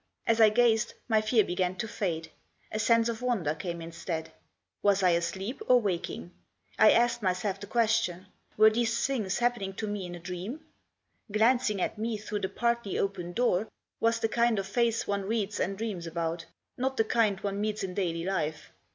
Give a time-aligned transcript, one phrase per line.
[0.25, 2.31] As I gazed my fear began to fade;
[2.71, 4.31] a sense of wonder came instead.
[4.81, 6.31] Was I asleep or waking?
[6.79, 8.25] I asked myself the question.
[8.57, 10.65] Were these things happening to me in a dream?
[11.31, 13.67] Glancing at me through the partly open door
[13.99, 16.47] was the kind of face one reads and dreams about;
[16.79, 18.71] not the kind one meets in daily life.